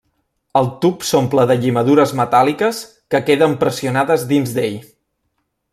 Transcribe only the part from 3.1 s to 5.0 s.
que queden pressionades dins d'ell.